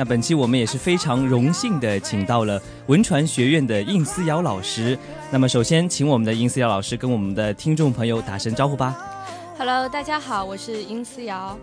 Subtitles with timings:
[0.00, 4.98] 那本期我们也是非常荣幸的，请到了文传学院的应思瑶老师。
[5.30, 8.96] 那么首先，请我们的应思瑶老师跟我们的听众朋友打声招呼吧。
[9.58, 11.54] Hello，大家好，我是应思瑶。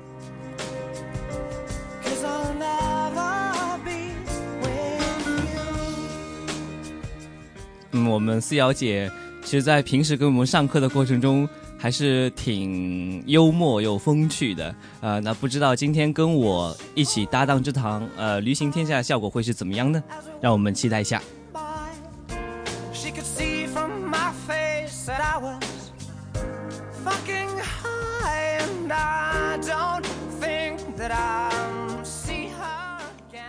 [7.94, 9.10] 嗯，我们思瑶姐，
[9.44, 11.50] 其实在平时跟我们上课的过程中。
[11.78, 20.04] 还是挺幽默又风趣的，呃，那不知道今天跟我一起搭档这堂呃旅行天下的效果会是怎么样呢？
[20.42, 21.22] 让我们期待一下。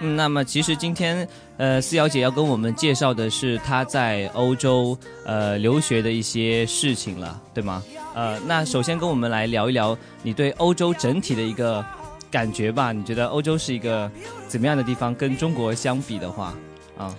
[0.00, 1.26] 嗯，那么其实今天，
[1.56, 7.82] 呃，思瑶姐要跟我们介绍的是她在欧洲呃留学的一些事情了，对吗？
[8.14, 11.84] 呃，那首先跟我们来聊一聊你对欧洲整体的一个
[12.30, 12.92] 感觉吧。
[12.92, 14.10] 你觉得欧洲是一个
[14.46, 15.14] 怎么样的地方？
[15.14, 16.54] 跟中国相比的话，
[16.96, 17.14] 啊。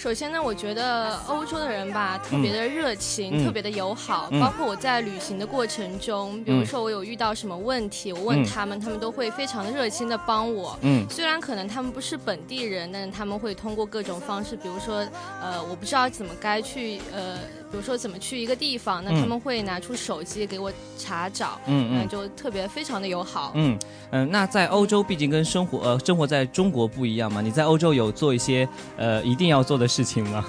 [0.00, 4.30] 首先呢，我觉得欧洲的人吧，特别的热情，特别的友好。
[4.40, 10.74] 包括我在旅行的过程中，比如说我有遇到什么问题，我问他们，他们都会非常的热心的帮我。
[10.80, 15.06] 嗯，虽然可能他们不是本地人，但是他们会通过各种方式，比如说，
[15.42, 17.36] 呃，我不知道怎么该去，呃，
[17.70, 21.60] 比如说怎么去一个地方，那他们会拿出手机给我查找。
[21.66, 23.52] 嗯嗯，就特别非常的友好。
[23.54, 23.78] 嗯
[24.12, 29.89] 嗯，那在欧洲毕竟跟生活呃生活在中国不一样嘛，你在欧洲有做一些呃一定要做的。
[29.90, 30.44] 事情吗？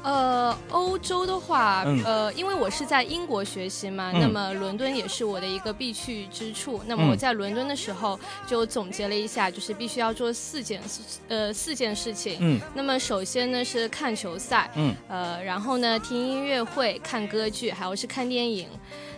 [0.00, 6.80] 呃，欧洲的话，呃，因为我是在英国学习嘛，那么伦敦也是我的一个必去之处。
[6.86, 10.80] 那么我在伦敦的时候就总结了一下，就是必须要做四件，
[11.26, 12.36] 呃，四件事情。
[12.40, 12.60] 嗯。
[12.74, 18.68] 那么首先呢是看球赛，嗯，呃，然后呢听音乐会、看歌剧，还有是看电影。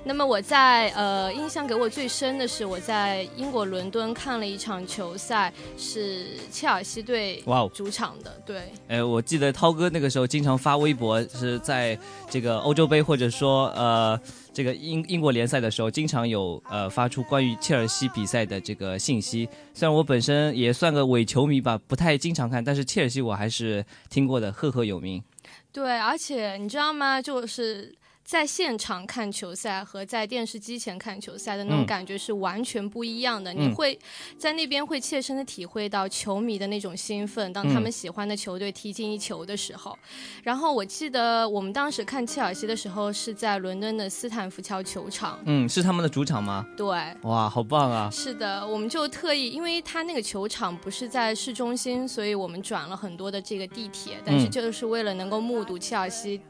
[0.02, 8.40] 那么我在呃，印象给我最深的是我在英国伦敦看了一场球赛，是切尔西队哇主场的。
[8.46, 11.98] 对，哎，我记得涛哥那个时候经常发微博，是在
[12.30, 14.18] 这个欧洲杯或者说呃
[14.54, 19.46] 这个英英国联赛的时候，经常有呃发出关于切尔西比赛的这个信息。
[19.74, 25.22] 虽然我本身也算个伪球迷吧，不太经常看，但是切尔西我还是听过的，赫赫有名。
[25.70, 27.20] 对，而且你知道吗？
[27.20, 27.94] 就是。
[28.22, 33.52] 在现场看球赛和在电视机前看球赛的那种感觉是完全不一样的。
[33.52, 33.98] 你会
[34.38, 39.98] 在那边会切身的体会到球迷的那种兴奋，当他们喜欢的球队踢进一球的时候。
[40.44, 45.40] 然后我记得我们当时看切尔西的时候是在伦敦的斯坦福桥球场。
[45.46, 46.64] 嗯，是他们的主场吗？
[46.76, 46.86] 对。
[47.22, 48.08] 哇，好棒啊！
[48.12, 56.40] 是的，我们就特意，因为他那个球场不是在市中心，所以我们转了很多的这个地铁，但是就是为了能够目睹切尔西。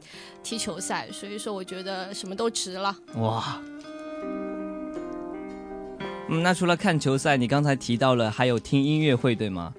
[0.43, 2.95] 踢球赛，所以说我觉得什么都值了。
[3.15, 3.61] 哇，
[6.29, 9.73] 嗯，那除了看球赛，你刚才提到了还有听音乐会，对吗？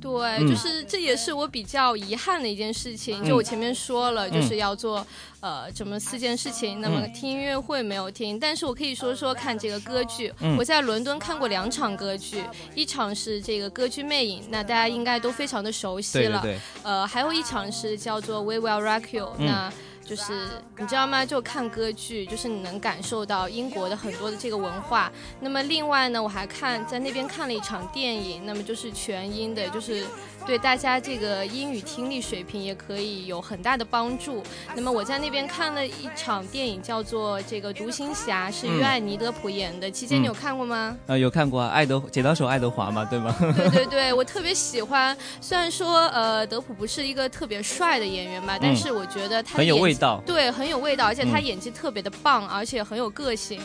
[0.00, 3.22] 对，就是这也是我比较遗憾的一件事情。
[3.24, 5.06] 就我前面说了，就是要做
[5.38, 10.32] 呃这么四件事情，那么听音乐会没有听，但是我可以说说看这个歌剧。
[10.58, 12.42] 我在伦敦看过两场歌剧，
[12.74, 16.40] 一场是这个歌剧《魅影》，那大家应该都非常的熟悉了。
[16.42, 16.60] 对对对。
[16.82, 19.72] 呃，还有一场是叫做《We Will Rock You》，那。
[20.04, 20.32] 就是
[20.78, 21.24] 你知道吗？
[21.24, 25.10] 就看歌剧，就是你能感受到英国的很多的这个文化。
[25.40, 30.04] 那么另外呢，我还看在那边看了一场电影，那么就是全英的，就是。
[30.46, 34.42] 对大家这个英语听力水平也可以有很大的帮助。
[34.74, 39.90] 那么我在那边看了一场电影，叫做《这个独行侠》，是约翰尼德普演的。
[39.90, 40.96] 期间你有看过吗？
[41.06, 43.34] 呃，有看过啊，爱德剪刀手爱德华嘛，对吗？
[43.38, 45.16] 对 对对， 我特别喜欢。
[45.40, 50.20] 虽然说呃，德普不是一个特别帅的演员吧，但是我觉得他很有味道。
[50.26, 53.60] 对，很有味道，而且他演技特别的棒，而且很有个性。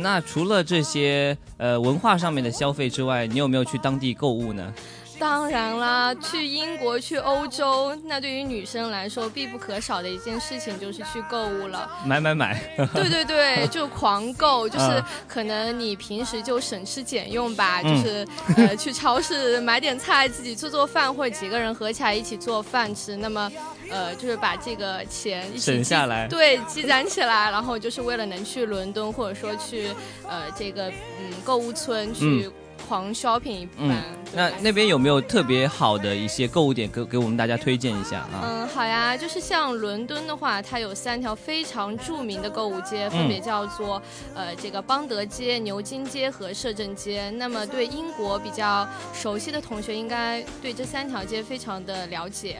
[0.00, 4.72] 那除了这些呃文化上面的消费之外，你有没有去当地购物呢？
[5.18, 11.90] 当然啦，去英国、去欧洲，那对于女生来说必不可少的一件事情就是去购物了。
[12.06, 12.60] 买买买！
[12.94, 18.26] 对对对，就狂购，就 是可能你平时就省吃俭用吧，就是
[18.56, 23.16] 呃 去超市买点菜，自己做做饭，或者几个人合起来一起做饭吃。
[23.16, 23.50] 那么，
[23.90, 29.88] 呃，就是把这个钱省下来，对，积攒起来，然后就是为了能去伦敦，或者说去
[30.28, 32.48] 呃这个嗯购物村去。
[32.88, 34.02] 狂 shopping 一般，
[34.34, 38.40] 那那边有没有特别好的一些购物点给给我们大家推荐一下啊？
[38.42, 44.00] 嗯，好呀，就是像伦敦的话，它有三条非常著名的购物街，分别叫做
[44.34, 47.28] 呃这个邦德街、牛津街和摄政街。
[47.32, 52.58] 那么对英国比较熟悉的同学，应该对这三条街非常的了解。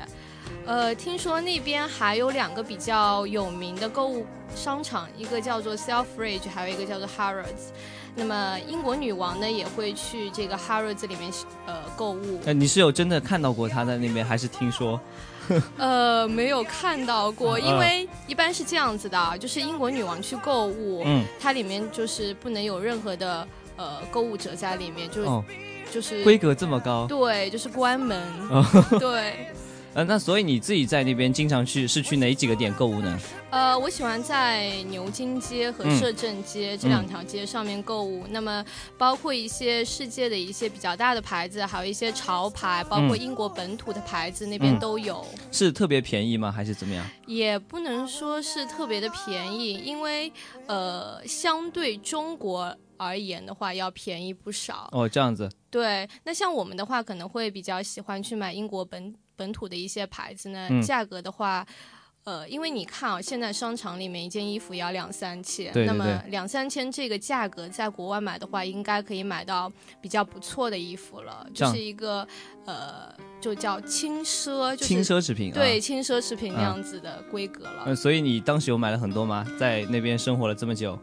[0.66, 7.72] 呃，听说那边还有两个比较有名的购物商场，一个叫做 Selfridge，还有一个叫做 Harrods。
[8.14, 11.32] 那么英国女王呢也会去这个 Harrods 里面
[11.66, 12.40] 呃购物。
[12.44, 15.00] 呃，你是有真的看到过她在那边，还是听说？
[15.78, 25.42] 呃，没有看到过，因为一般是这样子的，就是英国女王去购物，嗯，它里面就是不能有任何的呃购物者在里面，就
[25.90, 28.22] 就是规格这么高，对，就是关门，
[29.00, 29.46] 对。
[29.98, 33.18] 呃，那所以你自己在那边经常去是去哪几个点购物呢？
[33.50, 38.24] 呃，我喜欢在牛津街和摄政街这两条街上面购物。
[38.28, 38.64] 那么，
[38.96, 45.26] 包括一些世界的一些比较大的牌子，还有一些潮牌，包括英国本土的牌子，那边都有。
[45.50, 46.52] 是特别便宜吗？
[46.52, 47.04] 还是怎么样？
[47.26, 50.32] 也不能说是特别的便宜，因为
[50.68, 54.88] 呃，相对中国而言的话，要便宜不少。
[54.92, 55.50] 哦，这样子。
[55.68, 59.12] 对，那像我们的话，可能会比较喜欢去买英国本。
[59.38, 61.64] 本土的一些牌子呢，价格的话，
[62.24, 72.26] 呃，因为你看啊，现在商场里面一件衣服要两三千，那么两三千这个价格，在国外买的话，应该可以买到比较不错的衣服了，就是一个
[72.66, 77.84] 呃，就叫轻奢，就是轻奢侈品，对，轻奢侈品那样子的规格了。
[77.86, 79.46] 呃，所以你当时有买了很多吗？
[79.58, 80.98] 在那边生活了这么久，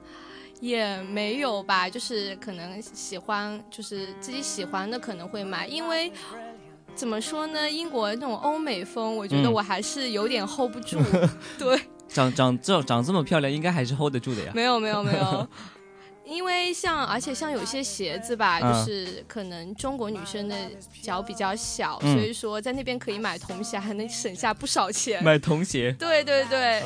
[0.59, 6.11] 也没有吧，就是可能喜欢，就是自己喜欢的可能会买，因为。
[6.95, 7.69] 怎么说呢？
[7.69, 10.97] 英国那种欧美风，我觉得我还是有点 hold 不住。
[11.59, 14.51] 对， 长长这长这么漂亮，应该还是 hold 得住的呀。
[14.55, 15.47] 没有没有没有，
[16.25, 20.55] 因为像而且像有些鞋子吧，就是可能中国女生的
[21.01, 25.23] 脚比较小，所以说在那边可以买童鞋，还能省下不少钱。
[25.23, 25.91] 买童鞋？
[25.99, 26.81] 对对对。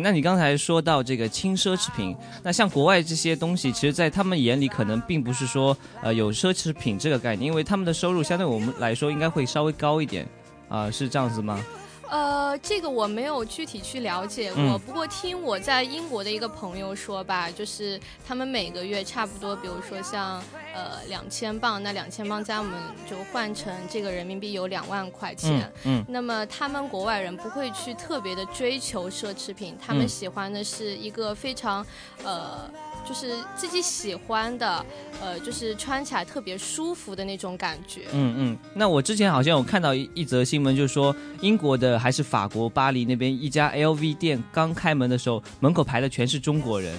[0.00, 10.26] 那你刚才说到这个轻奢侈品，那像国外这些东西，其实，在他们眼里可能并不是说呃有奢侈品这个概念，因为他们的收入相对我们来说应该会稍微高一点，
[10.68, 11.64] 啊，是这样子吗？
[12.10, 20.42] 呃，这个我没有具体去了解过，不过听我在英国的一个朋友说吧，就是他们每个月差不多，比如说像
[20.74, 25.72] 呃两千镑，那两千镑加我们就换成这个人民币有两万块钱。
[25.84, 26.04] 嗯。
[26.08, 31.86] 那么他们国外人不会去特别的追求奢侈品，他们喜欢的是一个非常
[32.24, 32.68] 呃。
[33.10, 34.86] 就是自己喜欢的，
[35.20, 38.02] 呃，就是穿起来特别舒服的那种感觉。
[38.12, 46.94] 嗯嗯，那我之前好像有看到一一则新闻，就是说英国的还是法国巴黎那边一家 LV 店刚开门的时候，门口排的全是中国人。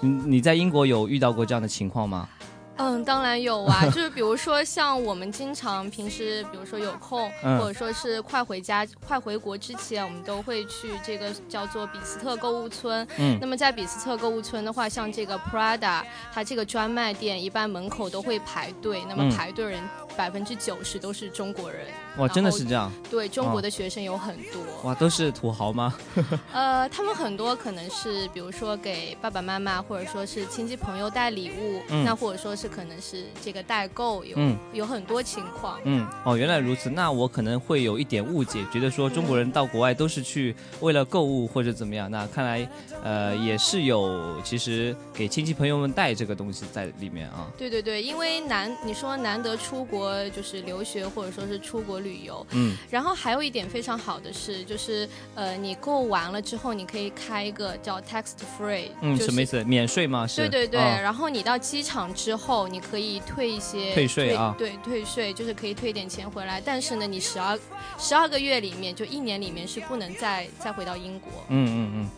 [0.00, 2.28] 你你在英国有遇到过这样的情况吗？
[2.76, 13.06] 嗯，当然有啊， 就是比如说像我们经常平时，比如说有空，或者说是快回家、快回国之前，我们都会去这个叫做比斯特购物村。
[13.16, 16.02] 嗯，那么在比斯特购物村的话，像这个 Prada，
[16.32, 19.80] 它这个专卖店一般门口都会排队，那么排队人。
[20.16, 22.90] 百分之九十都是中国人，哇，真的是这样？
[23.08, 25.94] 对，中国的学生有很多，哇，都是土豪吗？
[26.52, 34.38] 呃，他们很多可能是，比如说给爸爸妈妈或者说是亲戚朋友带礼物，那或者说是是可能是这个代购有
[34.72, 35.78] 有很多情况。
[35.84, 36.88] 嗯，哦，原来如此。
[36.88, 42.10] 那我可能会有一点误解，觉得说中国人到国外都是去为了购物或者怎么样。
[42.10, 42.66] 那看来，
[43.02, 47.52] 呃，也是有其实给亲戚朋友们带这个东西在里面啊。
[47.58, 59.64] 对对对，因为难你说难得出国就是留学或者说是出国旅游，嗯，然后还有一点非常好的是，就是呃，你购完了之后，你可以开一个叫 tax free，嗯，什么意思？
[59.64, 60.24] 免税吗？
[60.26, 60.42] 是。
[60.42, 66.62] 对对对，然后你到机场之后，你可以退一些退税啊，对，退税就是可以退点钱回来。
[66.64, 67.58] 但是呢，你十二
[67.98, 71.32] 十二个月里面，就一年里面是不能再再回到英国。
[71.48, 72.08] 嗯嗯嗯。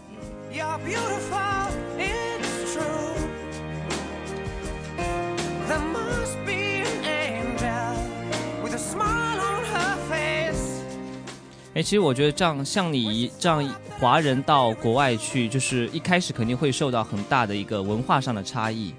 [11.77, 13.63] 哎，其实我觉得这样，像你这样
[14.01, 18.95] 华人到国外去，就是一开始肯定会受到很大的一个文化上的差异，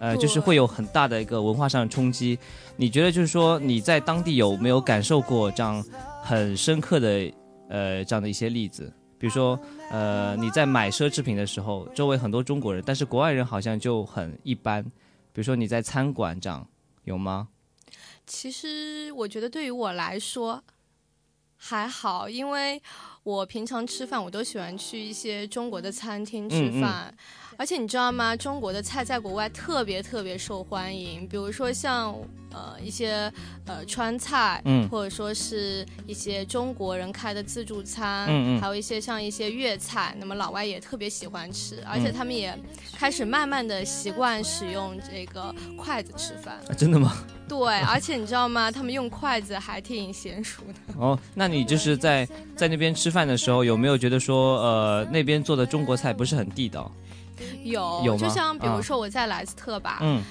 [0.00, 2.36] 呃，就是会有很大的一个文化上的冲击。
[2.74, 5.80] 你觉得就是说你在当地有没有感受过这样
[6.20, 7.32] 很深刻的
[7.68, 8.92] 呃这样的一些例子？
[9.16, 9.56] 比如说
[9.92, 14.82] 呃你在买奢侈品的时候，周围很多中国人，但是国外人好像就很一般。
[14.82, 16.66] 比如说你在餐馆这样
[17.04, 17.46] 有吗？
[18.26, 20.64] 其实我觉得对于我来说。
[21.62, 22.80] 还好，因为
[23.22, 27.14] 我平常吃饭，我都喜欢去一些中国的餐厅吃饭。
[27.56, 28.34] 而且你知道吗？
[28.36, 32.14] 中国的菜在国外特别特别受欢迎，比如说像
[32.52, 33.30] 呃一些
[33.66, 42.56] 呃川菜，嗯，或者说是一些中国人开的自助餐，嗯嗯，还有一些像一些粤菜，那么老外也特别喜欢吃，而且他们也
[42.96, 46.58] 开始慢慢的习惯使用这个筷子吃饭。
[46.78, 47.12] 真的吗？
[47.48, 48.70] 对，而且你知道吗？
[48.70, 50.94] 他们用筷子还挺娴熟的。
[50.98, 52.26] 哦，那你就是在
[52.56, 56.90] 在那边吃饭的时候，有没有觉得说呃那边做的中国菜不是很地道？
[57.62, 60.22] 有，就像比如说我在莱斯特吧，嗯。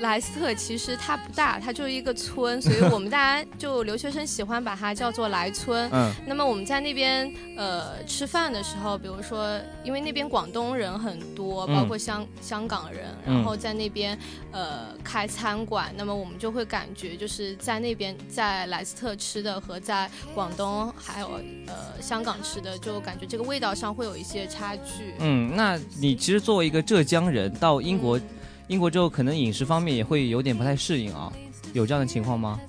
[0.00, 5.88] 莱斯特其实它不大，它就是一个村，所以我们大家 就留学生喜欢把它叫做莱村。
[5.90, 6.12] 嗯。
[6.26, 14.18] 那么我们在那边呃吃饭的时候，比如说因为那边广东人很多，包括香香港人，然后在那边
[14.52, 25.14] 呃开餐馆，那么我们就会感觉就是在那边在莱斯特吃的和在广东还有呃香港吃的，就感觉这个味道上会有一些差距。
[25.20, 28.20] 嗯，那你其实作为一个浙江人到英国。
[28.68, 31.32] 英国之后，可能饮食方面也会有点不太适应啊，
[31.72, 32.60] 有这样的情况吗？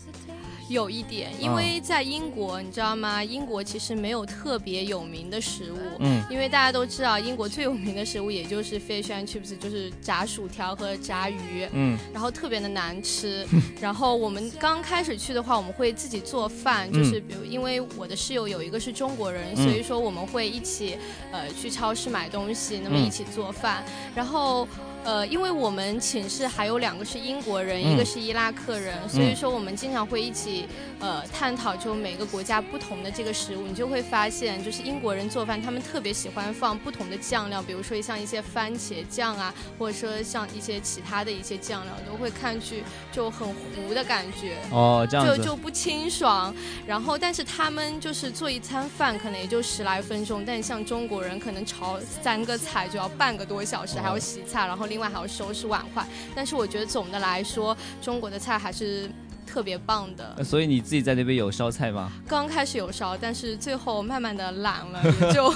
[0.69, 3.23] 有一点，因为在英国，你知道吗？
[3.23, 13.47] 英国其实没有特别有名的食物，嗯，因为大家都知道，英国最有名的食物也就是 fish and chips，就是炸薯条和炸鱼，嗯，然后特别的难吃。
[13.79, 20.97] 然后我们刚开始去的话，我们会自己做饭，就是比如因为我的室友有一个是中国人，所以说我们会一起
[21.31, 23.83] 呃去超市买东西，那么一起做饭，
[24.13, 24.67] 然后。
[25.07, 30.67] 呃，因为我们寝室还有两个是英国人，一个是伊拉克人，所以说我们经常会一起
[30.99, 46.53] 呃探讨就每个国家不同的这个食物，你就会发现，就是英国人做饭，他们特别喜欢放不同的酱料，比如说像一些番茄酱啊，或者说像一些其他的一些酱料，都会看去就很糊的感觉哦，这样就就不清爽。
[46.85, 54.96] 然后，但是他们就是做一餐饭可能也就十来分钟，但像中国人可能炒三个菜就要半个多小时，还要洗菜，然后另。
[54.97, 59.07] 另外还要收拾碗筷，但是我觉得总的来说，中国的菜还是
[59.45, 60.43] 特别棒的。
[60.43, 62.11] 所以你自己在那边有烧菜吗？
[62.27, 65.53] 刚开始有烧，但是最后慢慢的懒了， 也就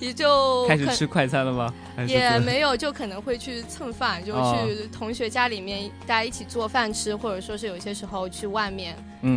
[0.00, 1.70] 也就开始吃快餐了吗？
[2.06, 8.96] 也没有，就可能会去蹭饭，就去同学家里面大家一起做饭吃，或者说是有些时候去外面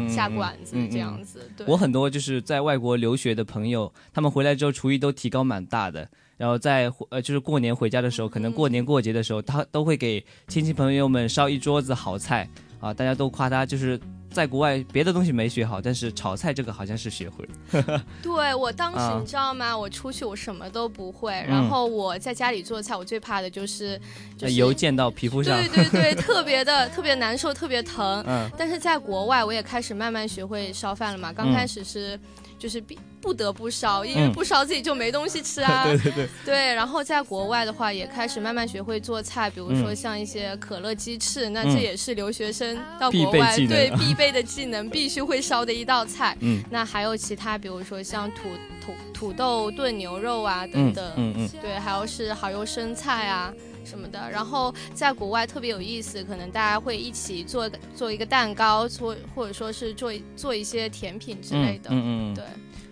[0.09, 1.51] 下馆子这样子。
[1.57, 6.07] 对我很多就是在外国留学的朋友，他们回来之后厨艺都提高蛮大的。
[6.41, 12.91] 然后在呃，就是过年回家的时候，可能过年过节的时候，他都会给亲戚朋友们烧一桌子好菜啊！
[12.91, 13.99] 大家都夸他，就是
[14.31, 17.47] 在国外别的东西没学好，但是炒菜这个好像是学会
[17.83, 18.03] 了。
[18.23, 19.77] 对我当时你知道吗？
[19.77, 24.01] 我出去我什么都不会，然后我在家里做菜，我最怕的就是
[24.39, 25.55] 油溅到皮肤上。
[25.55, 28.23] 对对对，特别的特别难受，特别疼。
[28.25, 28.49] 嗯。
[28.57, 31.31] 但是在国外，我也开始慢慢学会烧饭了嘛。
[31.31, 32.19] 刚开始是。
[32.61, 35.83] 就是必不得不烧，因为不烧自己就没东西吃啊。
[35.89, 36.29] 对对对。
[36.45, 46.37] 对，然后在国外的话，也开始慢慢学会做菜，比如说像一些可乐鸡翅，那这也是留学生到国外对必备的技能，必须会烧的一道菜。
[46.41, 46.63] 嗯。
[46.69, 48.43] 那还有其他，比如说像土
[48.85, 51.03] 土土豆炖牛肉啊等等。
[51.15, 51.49] 嗯嗯。
[51.59, 53.51] 对，还有是蚝油生菜啊。
[53.91, 54.17] 什么的。
[54.31, 61.89] 然后在国外特别有意思，可能大家会一起做做一个蛋糕，做或者说是做做一些甜品之类的。
[61.91, 62.43] 嗯嗯，对。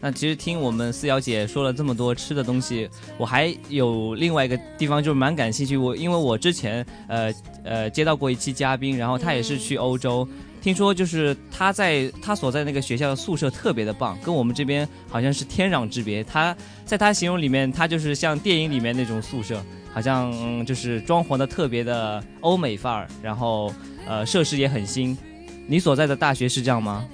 [0.01, 5.77] 那其实听我们四瑶姐说了这么多吃的东西，我还有另外一个地方就是蛮感兴趣。
[5.77, 10.27] 我因为我之前呃呃接到过一期嘉宾，然后他也是去欧洲。
[10.61, 16.23] 听说就是他在他所在那个学校的宿舍特别的棒，跟我们这边好像是天壤之别。
[16.23, 19.63] 他在他形容里面，他就是像电影里面那种宿舍，
[19.93, 23.73] 好像就是装潢的特别的欧美范儿，然后
[24.05, 25.17] 呃设施也很新。
[25.65, 27.05] 你所在的大学是这样吗？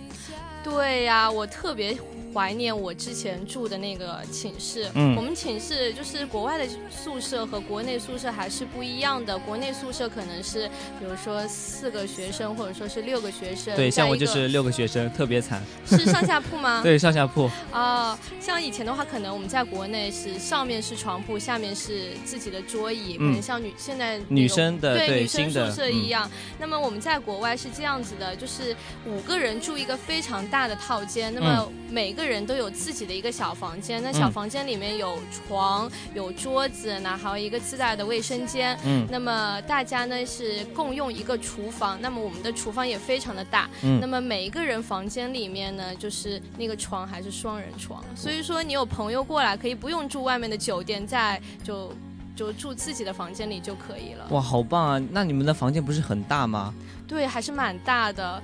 [0.64, 1.96] 对呀，我特别。
[2.36, 4.92] 怀念我之前住的那个寝室。
[4.94, 9.40] 嗯，我们寝室就是国外的宿舍和国内宿舍还是不一样的。
[9.40, 10.68] 国内宿舍可能是，
[11.00, 13.74] 比如说四个学生或者说是六个学生。
[13.78, 15.64] 对，像我就是六个学生，特别惨。
[15.88, 16.82] 是上下铺吗？
[16.84, 17.50] 对，上下铺。
[17.72, 26.30] 哦，像以前的话，可能我们在国内是上面是床铺，下面是自己的桌椅，可能像女现在女生的对女生宿舍一样。
[26.60, 28.76] 那么我们在国外是这样子的，就是
[29.06, 32.25] 五个人住一个非常大的套间，那么每个。
[32.26, 38.78] 人都有自己的一个小房间，那小房间里面有床、有桌子，那还有一个自带的卫生间。
[38.86, 43.70] 嗯，那么大家呢是共用一个厨房，那么我们的厨房也非常的大。
[43.84, 51.94] 嗯，那么每一个人房间里面呢，就是那个床还是双人床，所以说你有朋友过来，可以不用住外面的酒店，在就
[52.36, 54.28] 就住自己的房间里就可以了。
[54.32, 55.08] 哇，好棒啊！
[55.12, 56.74] 那你们的房间不是很大吗？
[57.08, 58.42] 对，还是蛮大的。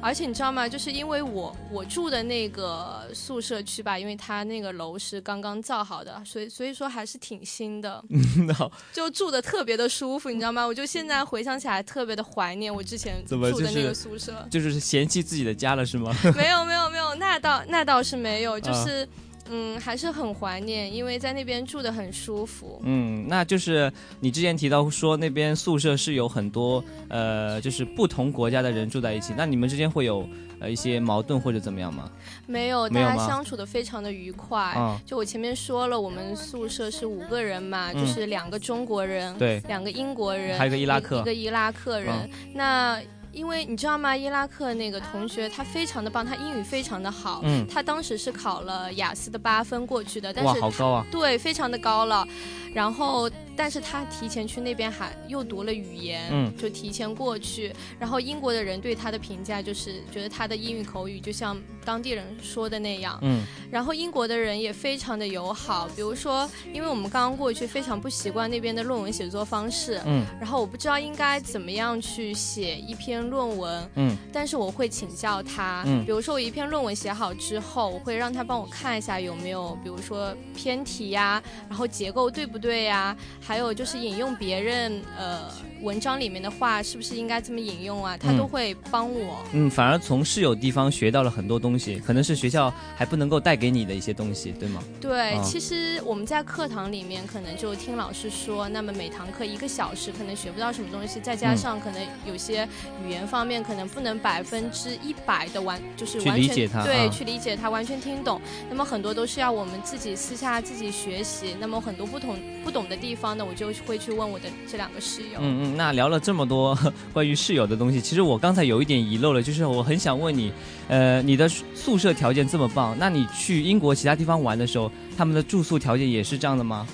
[0.00, 0.68] 而且你知道吗？
[0.68, 8.02] 就是因为我我住的那个宿舍区吧，因为它那个楼是刚刚造好的，所以所以说还是挺新的，
[8.92, 10.64] 就住的特别的舒服，你知道吗？
[10.64, 16.14] 我就现在回想起来特别的怀念我之前住的那个宿舍，就是嫌弃自己的家了是吗？
[16.36, 19.06] 没有没有没有，那倒那倒是没有，就是。
[19.50, 22.80] 嗯，还是很怀念，因为在那边住的很舒服。
[22.84, 30.28] 嗯，那就是你之前提到说那边宿舍是有很多呃，就是不同国家的人住在一起，那你们之间会有
[30.60, 32.10] 呃一些矛盾或者怎么样吗？
[32.46, 34.74] 没有，大家相处的非常的愉快。
[35.04, 42.30] 就我前面说了，我们宿舍是五个人嘛，就是两个中国人，对，两个英国人，还有个伊拉克，一个伊拉克人。
[42.52, 43.00] 那
[43.32, 44.16] 因为你知道吗？
[44.16, 47.40] 伊拉克那个同学他非常的棒，他英语非常的好。
[47.44, 51.06] 嗯，他当时是考了雅思的八分过去的，但是哇，好高啊！
[51.10, 52.26] 对，非常的高了。
[52.74, 53.30] 然后。
[53.58, 57.74] 但是他提前去那边还又读了语言，嗯，就提前过去。
[57.98, 63.44] 然后英国的人对他的评价就是觉得他的英语口语就像当地人说的那样，嗯。
[63.68, 70.24] 然后英国的人也非常的友好，比如说，因为我们刚刚过去，非常不习惯那边的论文写作方式，嗯。
[70.40, 74.16] 然后我不知道应该怎么样去写一篇论文，嗯。
[74.32, 76.04] 但是我会请教他，嗯。
[76.06, 83.16] 比如说我一篇论文写好之后，我会让他帮我看一下有没有，比如说偏题呀，然后结构对不对呀。
[83.48, 88.14] 还有就是引用别人呃文章里面的话，是不是应该这么引用啊？
[88.14, 89.42] 他都会帮我。
[89.54, 94.82] 嗯，反而从室友地方学到了很多东西，可能是学校还不能够带给你的一些东西，对吗？
[95.00, 102.68] 对，其实我们在课堂里面可能就听老师说，那么每堂课一个小时，可能学不到什么东西，再加上可能有些
[103.02, 108.38] 语言方面可能不能百分之一百的完，就是完全对去理解他，完全听懂。
[108.68, 111.56] 那么很多都是要我们自己私下自己学习。
[111.58, 113.37] 那么很多不同不懂的地方。
[113.38, 115.38] 那我就会去问我的这两个室友。
[115.38, 116.76] 嗯嗯，那聊了这么多
[117.14, 120.52] 关于室友的东西，其实我刚才有一点遗漏了，就是我很想问你，
[120.88, 126.84] 呃，你的宿舍条件这么棒，那你去英国其他地方玩的时候，他们的住宿条件也是这样的吗？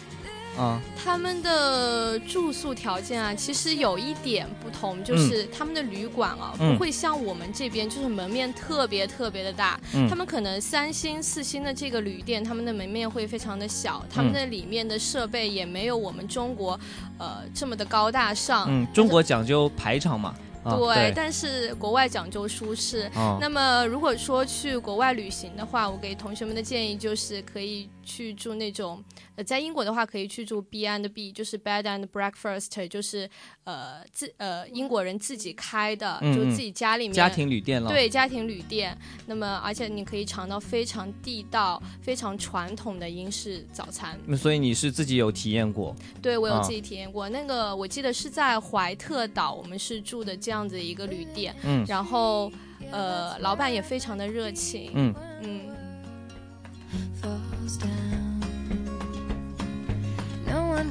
[0.56, 9.78] 啊，他们的住宿条件啊，其实有一点不同，就是他们的旅馆啊，不会像我们这边，就是门面特别特别的大。
[10.08, 16.78] 他们可能三星、四星的这个旅店，他们的门面会非常的小，他们的里面的设备也没有我们中国，
[17.18, 18.66] 呃，这么的高大上。
[18.68, 20.34] 嗯，中国讲究排场嘛。
[20.64, 23.10] 对，但是国外讲究舒适。
[23.40, 29.02] 那么如果说去国外旅行的话，我给同学们的建议就是可以去住那种。
[29.36, 33.28] 呃，在英国的话，可以去住 B and B，就是 Bed and Breakfast，就是
[33.64, 37.90] 呃自呃英国人自己开的，就自己家里面家庭旅店了。
[37.90, 38.96] 对，家庭旅店。
[39.26, 44.16] 那么，而且你可以尝到非常地道、非常传统的英式早餐。
[44.24, 45.96] 那所以你是自己有体验过？
[46.22, 47.28] 对，我有自己体验过。
[47.28, 51.54] 那个我记得是在怀特岛，我们是住的这样子一个旅店。
[51.64, 51.84] 嗯。
[51.88, 52.52] 然后，
[52.92, 54.90] 呃，老板也非常的热情。
[54.94, 55.60] 嗯嗯。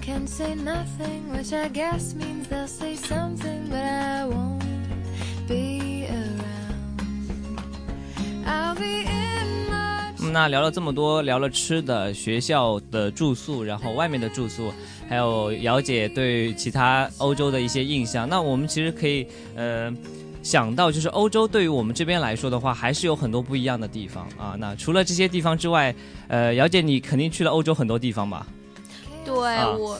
[0.01, 4.61] can say nothing, which I guess means they'll say something, but I won't
[5.47, 6.97] be around.
[8.45, 9.69] I'll be in.
[9.69, 9.72] 嗯，
[10.33, 14.73] 那聊了这么多，聊了吃的、学校的住宿，然后外面的住宿，
[15.07, 18.27] 还有姚姐对其他欧洲的一些印象。
[18.27, 19.93] 那我们其实可以呃
[20.41, 24.55] 想到，就是欧洲对于我们这边来说的话，还是有很多不一样的地方啊。
[24.57, 25.93] 那除了这些地方之外，
[26.27, 28.47] 呃，姚姐你肯定去了欧洲很多地方吧？
[29.23, 29.99] 对我。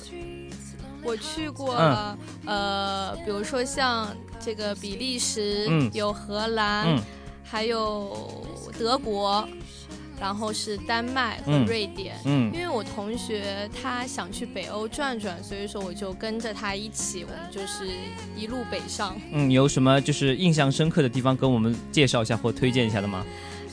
[1.05, 4.07] 我去过了，呃，比如说像
[4.39, 6.97] 这个比利时，有荷兰，
[7.43, 8.41] 还有
[8.79, 9.45] 德国，
[10.23, 12.15] 然后是丹麦和瑞典。
[12.23, 17.85] 嗯，因为我同学他想去北欧转转，所以说我就跟着他一起，我们就是
[18.33, 19.19] 一路北上。
[19.33, 23.25] 嗯，有什么就是印象深刻的地方跟我们介绍一下或推荐一下的吗？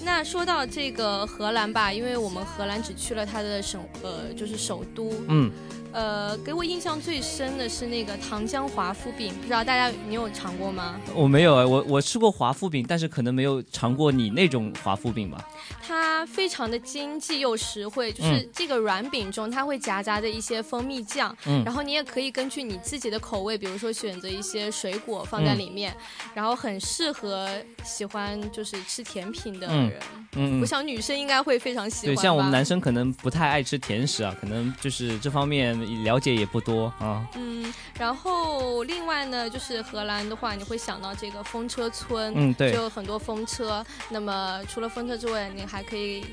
[0.02, 5.12] 那说到这个荷兰吧，因为我们荷兰只去了它的省，呃，就是首都。
[5.28, 5.48] 嗯。
[5.92, 11.00] 呃，给我印象最深的是那个糖浆华夫饼，不知道大家你有尝过吗？
[11.14, 15.44] 我没有，我我吃过华夫饼，但是可能没有尝过你那种华夫饼吧。
[15.82, 25.92] 它非常的经济又实惠，就是这个软饼中它会夹杂着一些蜂蜜酱，嗯，然后你也可以根据你自己的口味，比如说选择一些水果放在里面，
[26.34, 27.50] 然后很适合
[27.82, 30.00] 喜欢就是吃甜品的人。
[30.36, 32.14] 嗯，我想女生应该会非常喜欢。
[32.14, 35.79] 对，像我们男生可能不太爱吃甜食啊，可能就是这方面。
[36.02, 37.26] 了解也不多啊。
[37.34, 43.84] 嗯，然后另外呢，就是荷兰的话，你会想到这个风车村，嗯，对，就很多风车。
[44.08, 46.24] 那么除了风车之外，你还可以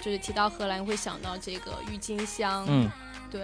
[0.00, 2.90] 就是提到荷兰，会想到这个郁金香，嗯。
[3.30, 3.40] 对，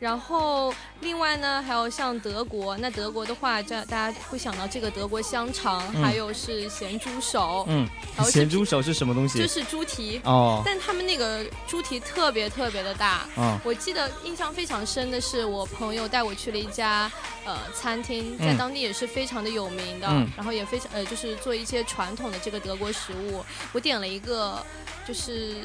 [0.00, 7.86] 然后另外呢，还有像德国，那德国的话，这大家会想到这个德国香肠，还有是咸猪手，嗯，
[8.24, 9.38] 咸猪手是什么东西？
[9.38, 17.10] 就是猪蹄哦，但他们那个猪蹄特别特别的大，嗯，我记得印象非常深的是，我朋友带我去了一家
[17.44, 24.64] 呃餐厅，在当地也是非常的有名的，然后也非常呃就是做一些传统的这个德国食物，我点了一个
[25.06, 25.56] 就是。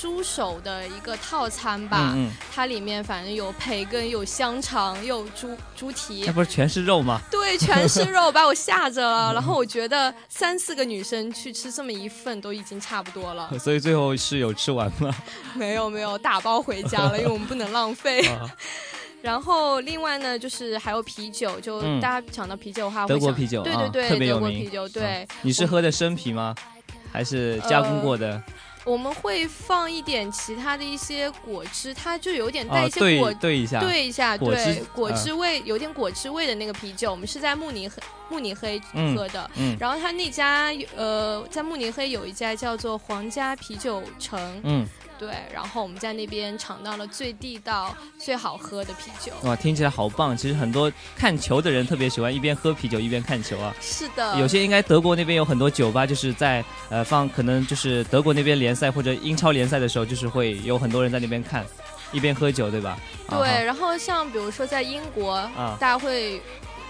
[0.00, 2.16] 猪手的一个套餐吧，
[2.50, 7.20] 它里面反正有培根、有香肠、有猪猪蹄，那不是全是肉吗？
[7.30, 9.32] 对，全是肉，把我吓着了。
[9.34, 13.50] 然后我觉得三四个女生去吃这么一份都已经差不多了。
[13.60, 15.14] 所以最后是有吃完吗？
[15.52, 18.26] 没 有没有，打包回家了，因为我们不能浪费。
[19.20, 24.64] 然后另外呢，就是还有啤酒，就大家想到啤酒的话，德国啤酒，对对对，特别有名。
[24.64, 25.28] 啤酒，对。
[25.42, 26.54] 你是喝的生啤吗？
[27.12, 28.42] 还是加工过的？
[28.84, 37.96] 我们会放一点其他的一些果汁，它就有点带一些果兑一下，兑一下，对果汁味有点果汁味的那个啤酒，我们是在慕尼黑
[38.30, 38.80] 慕尼黑
[39.16, 39.50] 喝的。
[39.56, 44.60] 嗯然后他那家呃，在慕尼黑有一家叫做皇家啤酒城。
[44.64, 44.86] 嗯。
[45.18, 49.30] 对，然后我们在那边尝到了最地道、最好喝的啤酒。
[49.42, 50.34] 哇，听起来好棒！
[50.34, 53.76] 其实很多看球的人特别喜欢一边喝啤酒一边看球啊。
[53.82, 54.38] 是的。
[54.38, 61.66] 有些应该德国那边有很多酒吧，就是在呃放，可能就是德国那边联赛或者英超联赛的时候，就是会有很多人在那边看，
[62.12, 62.98] 一边喝酒，对吧？
[63.28, 63.62] 对。
[63.62, 65.38] 然后像比如说在英国，
[65.78, 66.40] 大家会。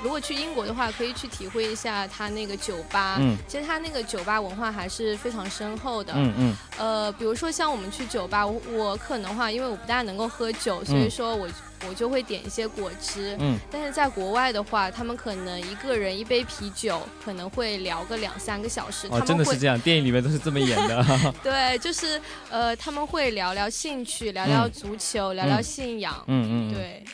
[0.03, 3.17] 如果去英国的话，可以去体会一下他那个酒吧。
[3.21, 6.13] 嗯，其实他那个酒吧文化还是非常深厚的。
[6.17, 6.57] 嗯嗯。
[6.79, 11.47] 呃，比如说像我们去酒吧，我我可能话，因为我不大能够喝酒，所以说我
[11.89, 13.37] 我就会点一些果汁。
[13.41, 13.59] 嗯。
[13.71, 19.07] 但是在国外的话，他们可能一个人一杯啤酒，可能会聊个两三个小时。
[19.11, 21.05] 哦，真的是这样，电影里面都是这么演的。
[21.45, 26.15] 对，就是呃，他们会聊聊兴趣，聊聊足球，聊聊信仰。
[26.27, 26.75] 嗯嗯。
[26.75, 27.05] 对。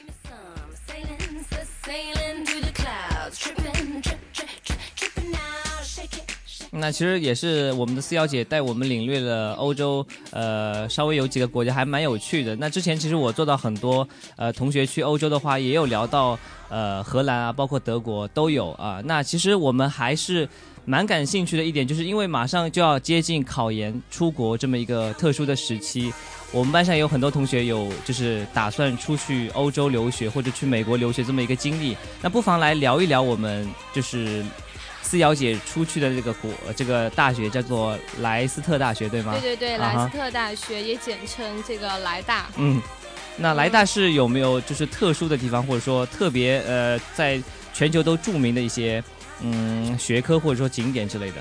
[6.78, 12.54] 那其实也是我们的四幺姐带我们领略了欧洲，呃，稍微有几个国家还蛮有趣的。
[12.56, 19.00] 那之前其实我做到很多，呃，同学去欧洲的话，也有聊到，呃，荷兰啊，包括德国都有啊。
[19.04, 20.48] 那其实我们还是
[20.84, 26.12] 蛮感兴趣的一点，就是因为马上就要接近考研出国这么一个特殊的时期。
[26.52, 34.44] 我们班上有很多同学有就是打算出去欧洲留学或者去美国留学这么一个经历，那不妨来聊一聊我们就是
[35.06, 39.32] 思瑶姐出去的这个国这个大学叫做莱斯特大学对吗？
[39.40, 42.46] 对对对，莱斯特大学也简称这个莱大。
[42.56, 42.82] 嗯，
[43.36, 47.40] 那莱大是有没有就是特殊的地方，或者说特别呃在
[47.72, 49.02] 全球都著名的一些
[49.42, 51.36] 嗯学科或者说景点之类的？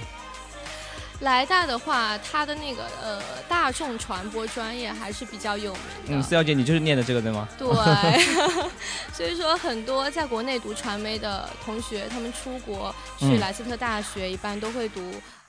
[1.21, 6.15] 莱大的话，它的那个呃大众传播专业还是比较有名的。
[6.17, 7.47] 嗯，四小姐，你就是念的这个对吗？
[7.57, 7.67] 对，
[9.13, 15.01] 所以说很多在国内读传媒的同学，他们出国去莱斯特大学，一般都会读。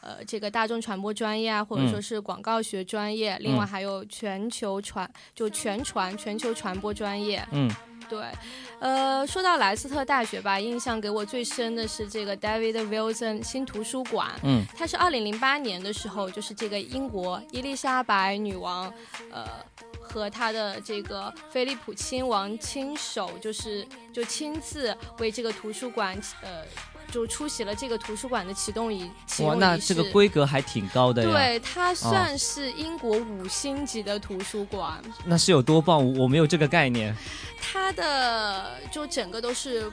[0.06, 7.44] 呃这个大众传播专业啊，或者说是广告学专业，另外还有全球传就全传全球传播专业。
[7.50, 7.68] 嗯。
[8.08, 8.24] 对，
[8.78, 14.30] 呃，说到莱斯特大学吧，印象给我最深的是这个 David Wilson 新图书馆。
[14.44, 18.92] 嗯，它是二零零八年的时候，就是这个英国伊丽莎白女王，
[19.32, 19.48] 呃，
[20.00, 26.62] 和她的这个菲利普亲王亲手，就是就亲自为这个图书馆，呃。
[27.16, 29.54] 就出席了这个图书馆的启动仪启动仪式。
[29.54, 31.30] 哇，那这个规格还挺高的呀。
[31.30, 35.02] 对，它算是英国五星级的图书馆。
[35.24, 36.14] 那是有多棒？
[36.18, 37.16] 我没有这个概念。
[37.58, 39.90] 它的就整个都是。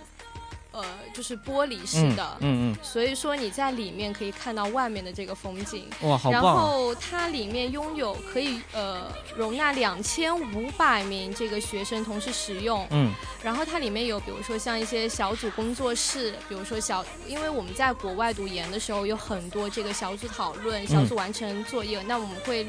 [0.73, 0.83] 呃，
[1.13, 6.41] 就是玻璃式的，嗯嗯，所以说你在里面可以看到外面的这个风景，哇，好棒！
[6.41, 9.03] 然后它里面拥有可以呃
[9.37, 22.65] 容纳两千五百名这个学生同时使用，嗯，然后它里面有比如说像一些小组工作室，比如说小，因为我们在国外读研的时候有很多这个小组讨论、小组完成作业，那我们会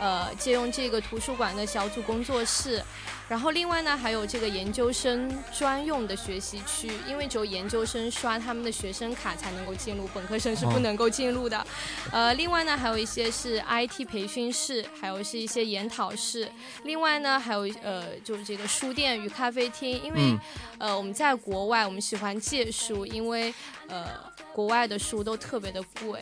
[0.00, 2.82] 呃借用这个图书馆的小组工作室。
[3.26, 11.66] 然后另外呢，还有这个研究生专用的学习区，因为只有研究生刷他们的学生卡才能够进入，本科生是不能够进入的。
[12.12, 16.46] 呃，另外呢，还有一些是 IT 培训室，还有是一些研讨室。
[16.82, 20.38] 另外呢，还有呃，就是这个书店与咖啡厅，因为
[20.78, 23.52] 呃我们在国外，我们喜欢借书，因为
[23.88, 24.06] 呃
[24.52, 26.20] 国外的书都特别的贵。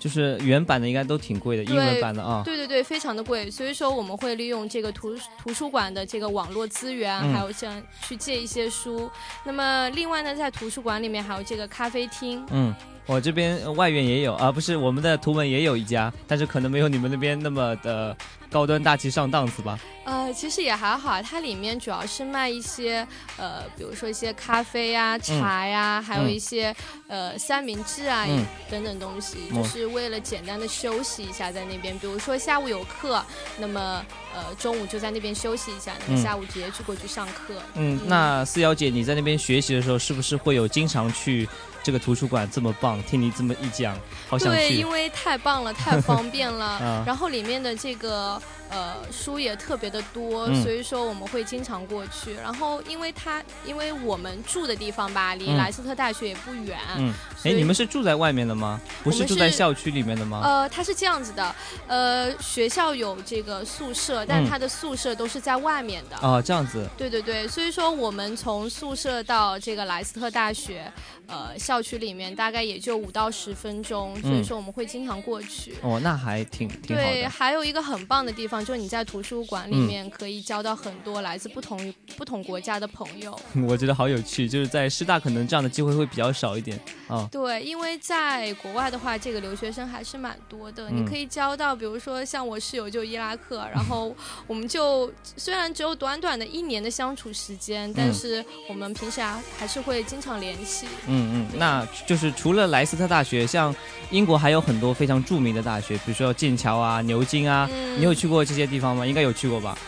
[0.00, 2.42] 就是原版的应该都挺贵的，英文版的啊。
[2.42, 9.08] 对对对，非常的贵，所以说我们会利用这个图图书馆的这个网络资源，还有像去借一些书。
[9.44, 12.42] 那么另外呢，在图书馆里面还有这个咖啡厅。
[12.50, 12.74] 嗯，
[13.06, 18.16] 我这边外院也有啊，不是我们的图文也有一家，但是可能没有你们那边那么的。
[18.50, 19.78] 高端大气上档次吧？
[20.04, 26.74] 呃，其实也还好，它里面主要是卖一些呃，比如说一些咖啡呀、茶呀，还有一些
[27.06, 28.26] 呃三明治啊
[28.68, 31.96] 等等东西，就是为了简单的休息一下在那边。
[32.00, 33.24] 比如说下午有课，
[33.56, 37.54] 那么呃中午就在那边休息一下，那么下午直接去过去上课。
[37.74, 41.48] 嗯，那四幺姐你在那边学习的时候，是不是会有经常去？
[41.82, 43.96] 这个图书馆这么棒，听你这么一讲，
[44.28, 44.58] 好想去。
[44.58, 47.02] 对，因为太棒了，太方便了。
[47.06, 48.40] 然后里面的这个。
[48.70, 52.34] 呃，书也特别的多，所以说我们会经常过去。
[52.34, 56.78] 然后，因为它，因为我们住的地方吧，离莱斯特大学也不远。
[56.96, 58.80] 嗯，哎，你们是住在外面的吗？
[59.02, 60.40] 不是住在校区里面的吗？
[60.44, 61.54] 呃，它是这样子的，
[61.88, 66.16] 呃，学校有这个宿舍，但它的宿舍都是在外面的。
[66.22, 66.88] 哦，这样子。
[66.96, 70.92] 对对对，所以说我们从宿舍到这个莱斯特大学，
[71.26, 75.74] 呃，校区里面大概也就五到十分钟，所以说我们会经常过去。
[75.82, 77.10] 哦，那还挺挺好的。
[77.10, 78.59] 对，还有一个很棒的地方。
[78.64, 84.48] 就你在图书馆里面可以交到很多来自不同不同国家的朋友， 我觉得好有趣。
[84.48, 87.28] 就是在师大可能这样的机会会比较少一点啊。
[87.30, 90.90] 对，因为在国外的话，这个留学生还是蛮多的。
[90.90, 94.14] 你可以交到，比如说像我室友就伊拉克，然后
[94.46, 100.86] 我们就虽然只有短短的一年的相处时间，但是我们平时啊还是会经常联系。
[101.06, 103.74] 嗯嗯，那就是除了莱斯特大学，像
[104.10, 108.44] 英国还有很多非常著名的大学，比如说剑桥啊、牛津啊，你有去过？
[108.50, 109.06] 这些地方吗？
[109.06, 109.78] 应该有去过吧？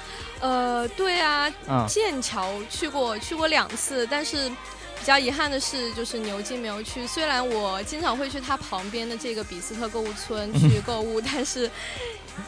[0.40, 1.52] 呃，对啊，
[1.88, 7.06] 剑桥去过，去过两次，但是比较遗憾的是，就是牛津没有去。
[7.06, 11.70] 虽然我经常会去它旁边的这个比斯特购物村去购物， 但是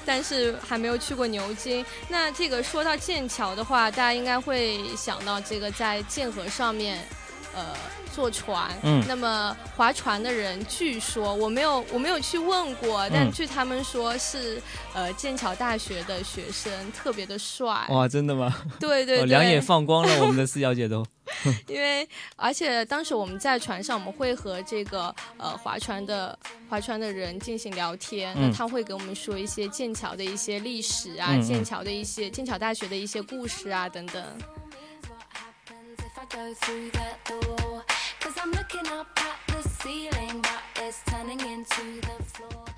[0.04, 1.84] 但是还没有去过牛津。
[2.08, 7.06] 那这个说到剑桥的话，大家应该会想到这个在剑河上面。
[7.54, 7.74] 呃，
[8.12, 14.60] 坐船，嗯，那么划船的人，据说我没有我没有去问过，但据他们说是
[14.92, 17.86] 呃剑桥大学的学生，特别的帅。
[17.90, 18.54] 哇，真的吗？
[18.80, 21.04] 对对对，两眼放光了，我们的四小姐都。
[21.66, 26.38] 因为而且当时我们在船上，我们会和这个呃划船的
[26.68, 34.22] 划船的人进行聊天，那他会给我们说一些剑桥的一些历史啊，剑桥的一些剑桥大学的一些故事啊等等。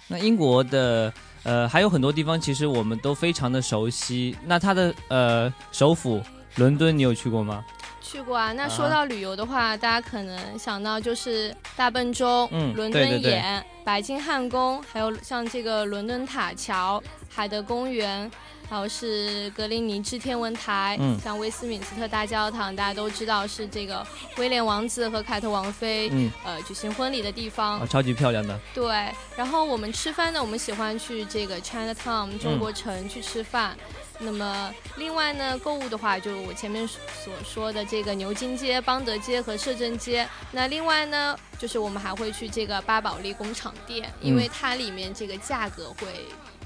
[0.08, 4.36] 那英国的呃还有很多地方，其实我们都非常的熟悉。
[4.44, 6.22] 那它的呃首府
[6.56, 7.64] 伦敦，你有去过吗？
[8.00, 8.52] 去过啊。
[8.52, 18.30] 那说到旅游的话，大家可能想到就是大笨钟、伦敦眼、白金汉宫，还有像这个伦敦塔桥、海德公园。
[18.68, 24.04] 还有是格林尼治天文台，像威斯敏斯特大教堂，大家都知道是这个
[24.36, 26.10] 威廉王子和凯特王妃
[26.44, 28.58] 呃举行婚礼的地方，超级漂亮的。
[28.74, 33.76] 对，然后我们吃饭呢，我们喜欢去这个 Chinatown 中国城去吃饭。
[34.18, 40.26] 那么另外呢，购物的话，就我前面所说的这个牛津街、邦德街和摄政街。
[40.52, 46.06] 那另外呢，就是我们还会去这个巴宝莉工厂店，因为它里面这个价格会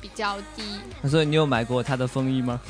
[0.00, 0.80] 比较低。
[1.08, 2.60] 所以你有买过他的风衣吗？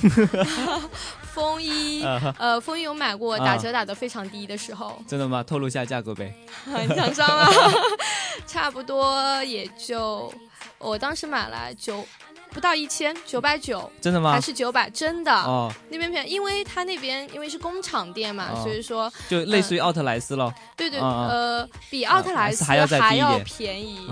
[1.33, 2.05] 风衣，
[2.39, 5.01] 呃，风衣有买过，打折打的非常低的时候。
[5.07, 5.43] 真的吗？
[5.43, 6.35] 透露一下价格呗。
[6.67, 7.49] 很嚣张啊，
[8.47, 10.33] 差不多也就
[10.79, 12.05] 我当时买了九。
[12.53, 14.33] 不到一千九百九，真的吗？
[14.33, 14.91] 还是九百？
[14.91, 20.53] 真的哦，那边便宜，因为它那边因为是工厂店嘛，所以说就类似于奥特莱斯了。
[20.77, 22.77] 对对，呃，比奥特莱斯还
[23.15, 24.11] 要便宜，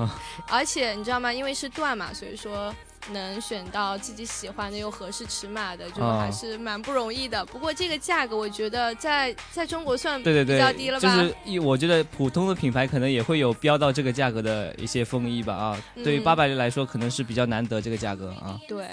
[0.49, 1.33] 而且你知道吗？
[1.33, 2.73] 因为是缎嘛，所以说。
[3.11, 7.45] 能选到自己喜欢的又合适尺码的，就还是蛮不容易的。
[7.47, 11.17] 不过这个价格，我觉得在在中国算对对对比较低了吧？
[11.17, 15.83] 就是一，我觉得普通的品牌可能也会有标到这个价格的一些风衣吧啊。
[16.05, 18.59] 对于八百来说，可能是比较难得这个价格啊。
[18.69, 18.87] 对。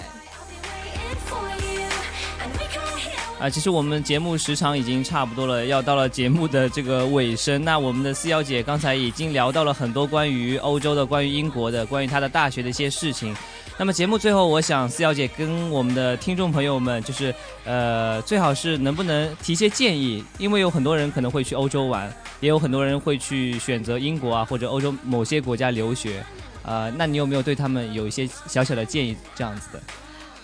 [3.38, 7.62] 啊，其实我们节目时长已经差不多了，要到了节目的这个尾声。
[7.62, 13.36] 那我们的四幺姐刚才已经聊到了很多关于欧洲的、关于英国的、关于她的大学的一些事情。
[13.78, 17.34] 那么节目最后，我想思瑶姐跟我们的听众朋友们，就是
[17.64, 22.10] 呃，最好是能不能提些建议，因为有很多人可能会去欧洲玩，
[22.40, 26.24] 也有很多人会去选择英国啊或者欧洲某些国家留学，
[26.62, 29.80] 呃，那你有没有对他们有一些小小的建议这样子的？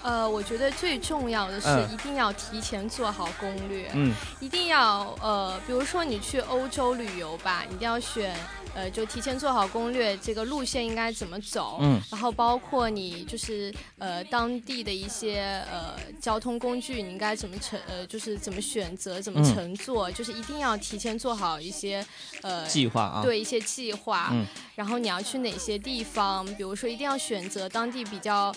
[0.03, 8.35] 呃，我觉得最重要的是一定要提前做好攻略，嗯，一定要呃，比如说你去欧洲旅游吧，一定要选
[8.75, 22.05] 呃，就提前做好攻略，这个路线应该怎么走，嗯，然后包括你就是呃当地的一些呃交通工具，你应该怎么乘呃，就是怎么选择，怎么乘坐，就是一定要提前做好一些
[22.41, 28.53] 呃计划啊，对一些计划，嗯，然后你要去哪些地方，比如说一定要选择当地比较。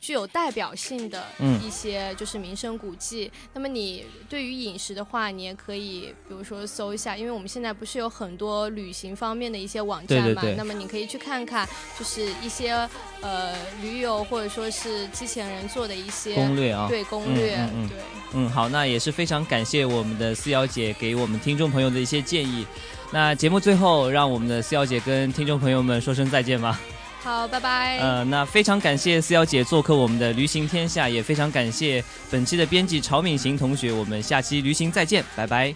[0.00, 1.24] 具有代表性的
[1.64, 3.30] 一些就是名胜古迹。
[3.52, 10.42] 那么你对于饮食的话，你也可以比如说搜一下，因为我们现在不是有很多旅行方面的一些网站嘛？
[10.56, 12.72] 那么你可以去看看，就是一些
[13.20, 17.56] 呃驴友或者说是机器人做的一些攻略啊，对攻略，
[17.88, 17.98] 对，
[18.34, 22.66] 嗯，好，那也是非常感谢我们的四瑶姐给我们听众朋友的一些建议。
[23.10, 26.78] 那节目最后，让我们的四瑶姐跟听众朋友们说声再见吧。
[27.28, 27.98] 好，拜拜。
[27.98, 33.92] 呃，那非常感谢思瑶姐做客我们的《驴行天下》，也非常感谢本期的编辑曹敏行同学。
[33.92, 35.74] 我们下期《驴行》再见，拜拜。